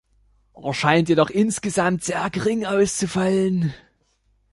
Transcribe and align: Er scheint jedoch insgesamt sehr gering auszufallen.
Er 0.55 0.73
scheint 0.73 1.09
jedoch 1.09 1.29
insgesamt 1.29 2.03
sehr 2.03 2.27
gering 2.31 2.65
auszufallen. 2.65 3.71